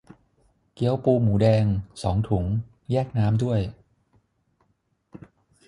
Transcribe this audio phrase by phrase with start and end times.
[0.73, 1.65] เกี๊ยวปูหมูแดง
[2.03, 2.45] สองถุง
[2.91, 3.59] แยกน้ำด้วย